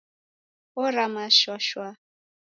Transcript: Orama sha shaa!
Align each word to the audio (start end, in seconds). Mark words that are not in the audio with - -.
Orama 0.83 1.25
sha 1.37 1.55
shaa! 1.67 1.93